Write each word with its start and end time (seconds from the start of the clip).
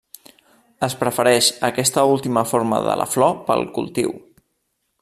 Es 0.87 0.95
prefereix 1.01 1.49
aquesta 1.67 2.05
última 2.13 2.45
forma 2.53 2.81
de 2.89 2.97
la 3.03 3.07
flor 3.13 3.37
pel 3.51 3.67
cultiu. 3.77 4.17